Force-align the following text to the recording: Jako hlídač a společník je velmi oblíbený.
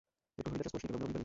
Jako 0.37 0.49
hlídač 0.49 0.65
a 0.65 0.69
společník 0.69 0.91
je 0.93 0.97
velmi 0.97 1.03
oblíbený. 1.05 1.19